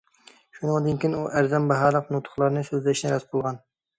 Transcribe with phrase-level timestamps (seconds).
[0.59, 3.63] شۇنىڭدىن كېيىن ئۇ ئەرزان باھالىق نۇتۇقلارنى سۆزلەشنى رەت قىلغان.